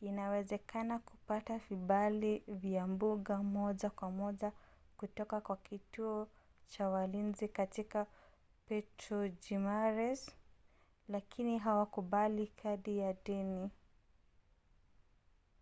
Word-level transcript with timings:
inawezekana 0.00 0.98
kupata 0.98 1.58
vibali 1.58 2.42
vya 2.48 2.86
mbuga 2.86 3.42
moja 3.42 3.90
kwa 3.90 4.10
moja 4.10 4.52
kutoka 4.96 5.40
kwa 5.40 5.56
kituo 5.56 6.28
cha 6.68 6.88
walinzi 6.88 7.48
katika 7.48 8.06
puerto 8.66 9.28
jimerez 9.28 10.30
lakini 11.08 11.58
hawakubali 11.58 12.46
kadi 12.46 12.96
za 13.00 13.12
deni 13.24 13.70